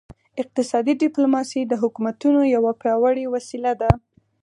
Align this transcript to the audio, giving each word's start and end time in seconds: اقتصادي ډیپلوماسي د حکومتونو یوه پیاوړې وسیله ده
اقتصادي 0.41 0.93
ډیپلوماسي 1.03 1.61
د 1.67 1.73
حکومتونو 1.81 2.41
یوه 2.55 2.71
پیاوړې 2.81 3.25
وسیله 3.33 3.71
ده 3.81 3.91